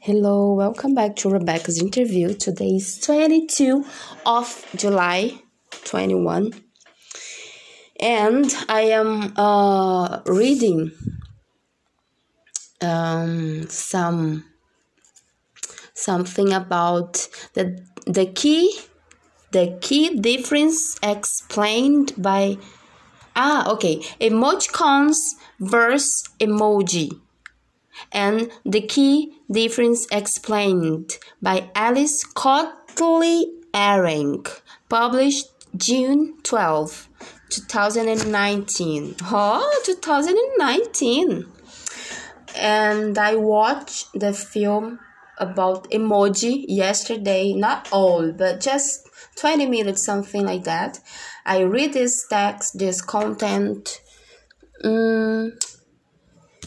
[0.00, 2.32] Hello, welcome back to Rebeka's interview.
[2.32, 3.84] Today is 22
[4.24, 5.42] of July
[5.86, 6.52] 21
[7.98, 10.92] and I am uh, reading
[12.80, 14.44] um, some
[15.94, 18.78] something about the the key
[19.50, 22.56] the key difference explained by
[23.34, 25.16] ah okay emoticons
[25.58, 27.10] versus emoji
[28.12, 34.46] and the key difference explained by Alice Cotley Ehring,
[34.88, 35.46] published
[35.76, 37.08] June 12,
[37.50, 39.16] 2019.
[39.24, 41.46] Oh, 2019!
[42.56, 44.98] And I watched the film
[45.38, 51.00] about emoji yesterday, not all, but just 20 minutes, something like that.
[51.46, 54.00] I read this text, this content.
[54.82, 55.58] Um,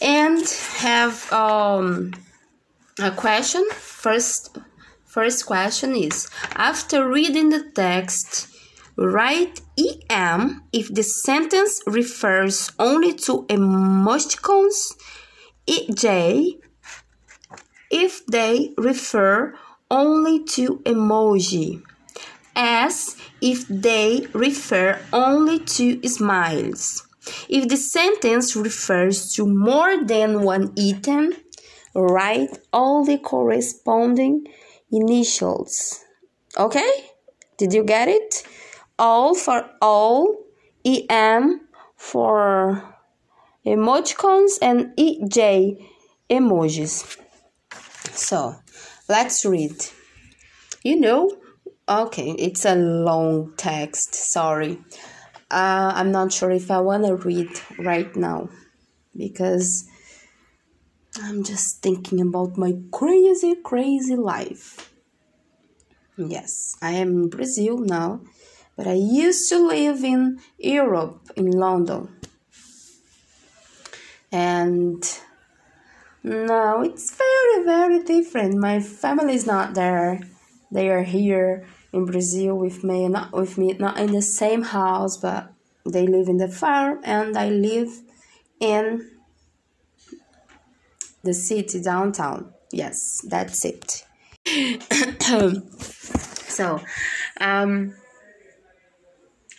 [0.00, 0.48] and
[0.78, 2.12] have um,
[2.98, 4.58] a question first
[5.04, 8.48] first question is after reading the text
[8.96, 9.60] write
[10.10, 14.94] em if the sentence refers only to emoticons
[15.66, 16.58] ej
[17.90, 19.54] if they refer
[19.90, 21.82] only to emoji
[22.54, 27.06] s if they refer only to smiles.
[27.48, 31.32] If the sentence refers to more than one item,
[31.94, 34.46] write all the corresponding
[34.90, 36.04] initials.
[36.56, 37.10] Okay?
[37.58, 38.42] Did you get it?
[38.98, 40.36] All for all,
[40.84, 41.60] EM
[41.96, 42.94] for
[43.64, 45.88] emoticons, and EJ
[46.28, 47.18] emojis.
[48.12, 48.56] So,
[49.08, 49.76] let's read.
[50.82, 51.30] You know,
[51.88, 54.78] okay, it's a long text, sorry
[55.52, 58.48] uh, I'm not sure if I want to read right now
[59.14, 59.86] because
[61.24, 64.90] I'm just thinking about my crazy, crazy life.
[66.16, 68.22] Yes, I am in Brazil now,
[68.76, 72.08] but I used to live in Europe, in London.
[74.32, 75.02] And
[76.24, 78.56] now it's very, very different.
[78.56, 80.20] My family is not there,
[80.72, 85.18] they are here in Brazil with me, not with me, not in the same house,
[85.18, 85.52] but
[85.86, 88.00] they live in the farm and I live
[88.58, 89.08] in
[91.22, 92.52] the city downtown.
[92.72, 94.04] Yes, that's it.
[96.48, 96.80] so,
[97.40, 97.94] um,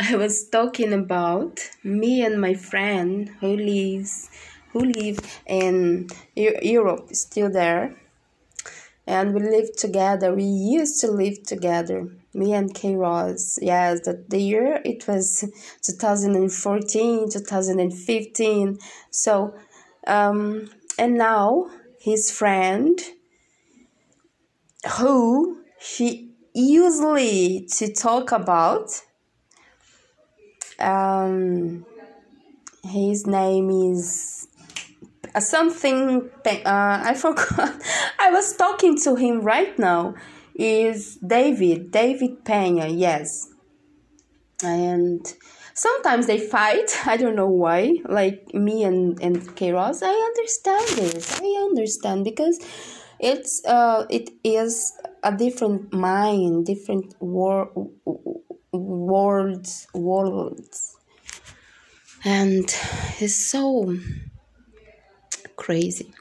[0.00, 4.30] I was talking about me and my friend who lives
[4.72, 7.96] who live in Europe, still there
[9.10, 10.32] and we lived together.
[10.32, 13.58] We used to live together, me and Kairos.
[13.60, 15.44] Yes, that the year it was
[15.82, 18.78] 2014, 2015.
[19.10, 19.54] So,
[20.06, 23.00] um, and now his friend,
[24.98, 28.90] who he usually to talk about,
[30.78, 31.86] um,
[32.84, 34.46] his name is
[35.38, 37.80] something uh, I forgot.
[38.18, 40.14] I was talking to him right now.
[40.54, 42.88] Is David David Pena?
[42.88, 43.48] Yes,
[44.62, 45.24] and
[45.74, 46.90] sometimes they fight.
[47.06, 47.96] I don't know why.
[48.08, 51.40] Like me and and Kairos, I understand this.
[51.40, 52.58] I understand because
[53.18, 57.70] it's uh it is a different mind, different wor-
[58.72, 60.96] worlds, worlds,
[62.24, 62.64] and
[63.20, 63.96] it's so
[65.56, 66.12] crazy.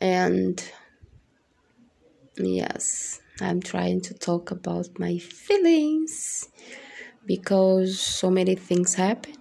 [0.00, 0.62] And
[2.36, 6.48] yes, I'm trying to talk about my feelings
[7.26, 9.34] because so many things happen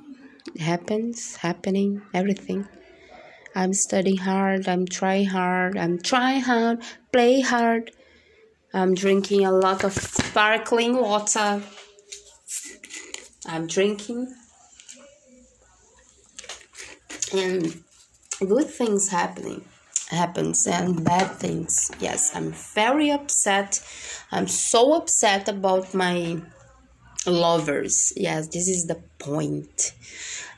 [0.60, 2.68] happens happening everything.
[3.56, 6.80] I'm studying hard i'm trying hard i'm trying hard
[7.12, 7.92] play hard.
[8.74, 11.62] I'm drinking a lot of sparkling water.
[13.46, 14.34] I'm drinking.
[17.34, 17.84] And
[18.40, 19.64] good things happening
[20.10, 21.92] happens and bad things.
[22.00, 23.80] Yes i'm very upset.
[24.32, 26.42] I'm so upset about my
[27.28, 29.94] lovers yes this is the point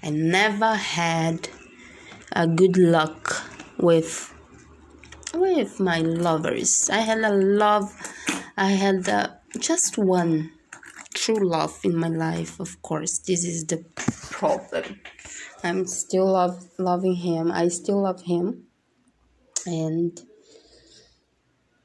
[0.04, 1.50] i never had
[2.34, 3.44] a good luck
[3.78, 4.34] with
[5.34, 7.94] with my lovers i had a love
[8.58, 9.28] i had uh,
[9.60, 10.52] just one
[11.14, 13.84] true love in my life of course this is the
[14.32, 15.00] problem
[15.64, 17.52] I'm still love loving him.
[17.52, 18.68] I still love him.
[19.66, 20.20] And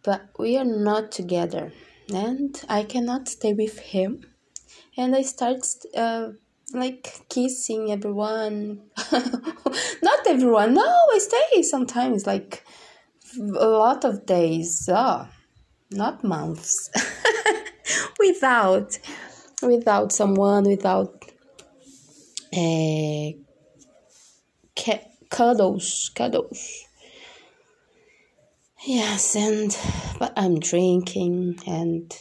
[0.05, 1.73] but we are not together
[2.12, 4.25] and I cannot stay with him.
[4.97, 5.67] And I start
[5.97, 6.29] uh,
[6.75, 8.83] like kissing everyone.
[10.03, 10.75] not everyone.
[10.75, 12.65] No, I stay sometimes like
[13.39, 15.29] a lot of days, oh,
[15.91, 16.91] not months,
[18.19, 18.99] without
[19.62, 21.25] without someone, without
[22.55, 23.31] uh,
[25.31, 26.85] cuddles, cuddles.
[28.85, 29.77] Yes, and
[30.19, 32.12] but I'm drinking and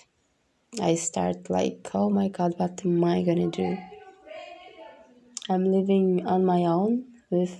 [0.79, 3.77] I start like, oh my god, what am I gonna do?
[5.49, 7.57] I'm living on my own with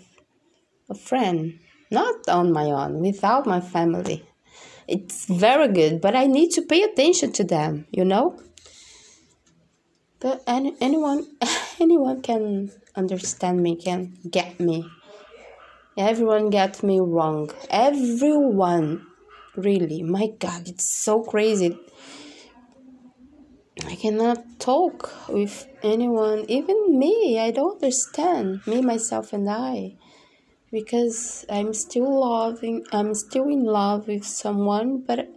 [0.90, 1.60] a friend,
[1.92, 4.24] not on my own, without my family.
[4.88, 8.40] It's very good, but I need to pay attention to them, you know?
[10.22, 11.28] But any, anyone
[11.81, 14.90] anyone can understand me, can get me.
[15.98, 17.52] Everyone gets me wrong.
[17.69, 19.08] Everyone.
[19.58, 20.02] Really.
[20.02, 21.78] My god, it's so crazy.
[23.85, 27.39] I cannot talk with anyone, even me.
[27.39, 29.95] I don't understand me, myself, and I,
[30.71, 32.85] because I'm still loving.
[32.91, 35.19] I'm still in love with someone, but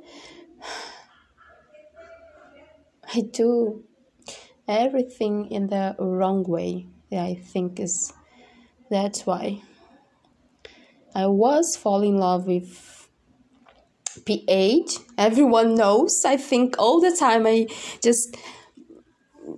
[3.15, 3.85] I do
[4.67, 6.87] everything in the wrong way.
[7.13, 8.13] I think is
[8.91, 9.63] that's why
[11.15, 12.94] I was falling in love with
[14.25, 14.99] pH.
[15.19, 16.25] Everyone knows.
[16.25, 17.67] I think all the time I
[18.03, 18.37] just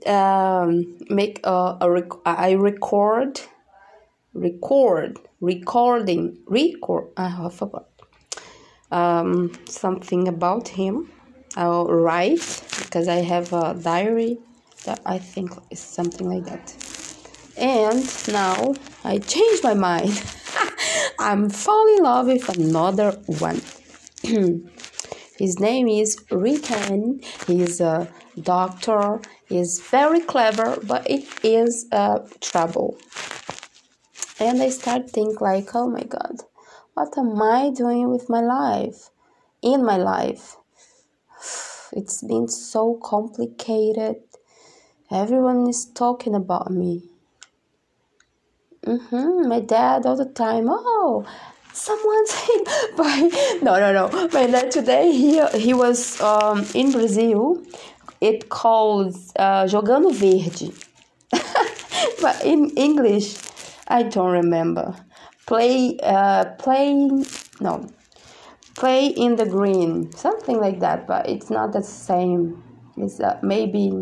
[0.07, 3.41] um, make a, a rec- I record,
[4.35, 7.09] record, recording, record.
[7.17, 7.89] I forgot
[8.91, 11.11] um, something about him.
[11.57, 14.39] I'll write because I have a diary
[14.85, 16.75] that I think is something like that.
[17.57, 18.75] And now
[19.05, 20.23] I change my mind.
[21.19, 23.63] I'm falling in love with another one.
[25.39, 27.21] His name is Rican.
[27.47, 28.09] He's a
[28.41, 29.21] doctor.
[29.49, 32.99] He's very clever, but it is a trouble.
[34.41, 36.41] And I start think like, oh my God,
[36.95, 39.11] what am I doing with my life?
[39.63, 40.57] In my life,
[41.93, 44.17] it's been so complicated.
[45.09, 47.05] Everyone is talking about me.
[48.85, 49.49] Mm-hmm.
[49.49, 50.67] My dad all the time.
[50.69, 51.25] Oh,
[51.77, 53.29] someone's hit by
[53.63, 57.63] no no no dad today he he was um, in brazil.
[58.19, 60.73] It calls uh, jogando verde.
[62.23, 63.37] But in english
[63.89, 64.95] i don't remember.
[65.47, 67.27] Play uh playing
[67.61, 67.87] no.
[68.75, 70.11] Play in the green.
[70.13, 72.63] Something like that but it's not the same.
[72.97, 73.93] It's uh, maybe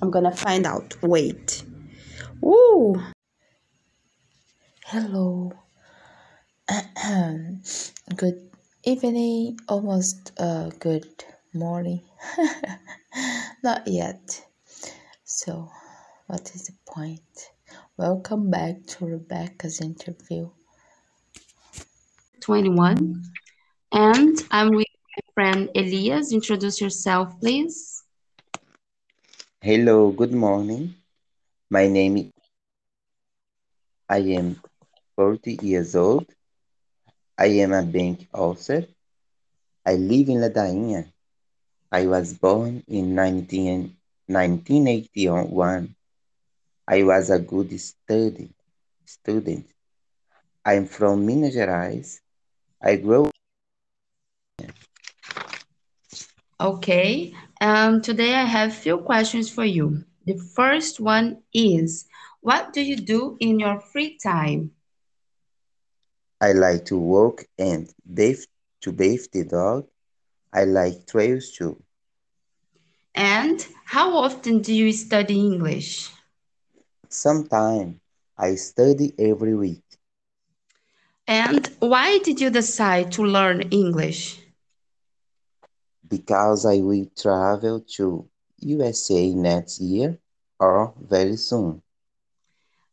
[0.00, 0.94] i'm gonna find out.
[1.02, 1.64] Wait.
[2.44, 3.02] Ooh.
[4.86, 5.52] hello
[8.16, 8.50] good
[8.82, 11.06] evening, almost uh, good
[11.54, 12.02] morning.
[13.62, 14.44] Not yet.
[15.22, 15.70] So,
[16.26, 17.50] what is the point?
[17.96, 20.50] Welcome back to Rebeka's interview.
[22.40, 23.22] 21.
[23.92, 26.32] And I'm with my friend Elias.
[26.32, 28.02] Introduce yourself, please.
[29.60, 30.94] Hello, good morning.
[31.70, 32.30] My name is
[34.08, 34.60] I am
[35.16, 36.26] 40 years old
[37.38, 38.86] I am a bank officer.
[39.86, 41.06] I live in Ladainha.
[41.92, 43.96] I was born in 19,
[44.26, 45.94] 1981.
[46.88, 48.50] I was a good study,
[49.04, 49.66] student.
[50.64, 52.20] I'm from Minas Gerais.
[52.82, 53.30] I grew
[56.60, 60.04] Okay, um, today I have few questions for you.
[60.26, 62.06] The first one is,
[62.40, 64.72] what do you do in your free time?
[66.46, 68.44] I like to walk and bathe
[68.82, 69.88] to bathe the dog.
[70.52, 71.82] I like trails too.
[73.16, 76.10] And how often do you study English?
[77.10, 77.96] Sometimes
[78.38, 79.82] I study every week.
[81.28, 84.40] And why did you decide to learn English?
[86.08, 90.18] Because I will travel to USA next year
[90.58, 91.82] or very soon.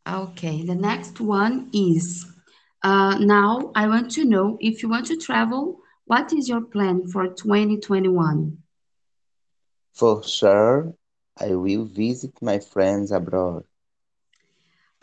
[0.08, 2.33] Okay, the next one is
[2.84, 7.08] uh, now I want to know if you want to travel, what is your plan
[7.08, 8.58] for 2021?
[9.94, 10.94] For sure,
[11.38, 13.66] I will visit my friends abroad.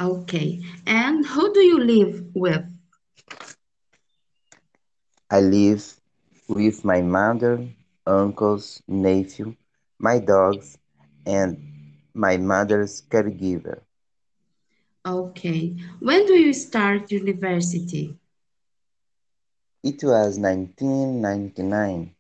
[0.01, 2.65] Okay, and who do you live with?
[5.31, 6.01] I live
[6.49, 7.69] with my mother,
[8.07, 9.57] uncles, nephew,
[9.99, 10.79] my dogs,
[11.27, 11.57] and
[12.15, 13.83] my mother's caregiver.
[15.07, 15.76] Okay.
[16.00, 18.16] When do you start university?
[19.83, 22.14] It was 1999.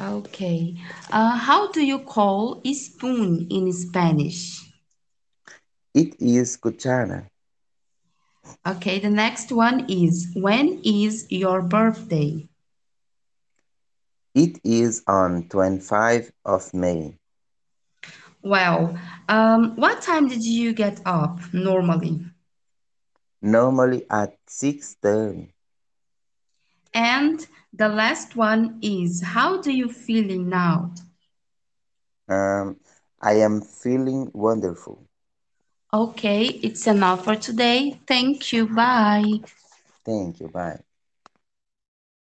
[0.00, 0.76] Okay.
[1.10, 4.60] Uh, how do you call a spoon in Spanish?
[5.94, 7.28] It is cuchara.
[8.66, 12.48] Okay, the next one is when is your birthday?
[14.34, 17.16] It is on 25 of May.
[18.44, 18.98] Well,
[19.28, 22.20] um, what time did you get up normally?
[23.42, 25.54] Normally at 6:30.
[26.94, 30.92] And the last one is how do you feeling now?
[32.28, 32.80] Um,
[33.20, 35.08] I am feeling wonderful.
[35.92, 38.00] Okay, it's enough for today.
[38.06, 38.66] Thank you.
[38.66, 39.40] Bye.
[40.04, 40.48] Thank you.
[40.48, 40.80] Bye.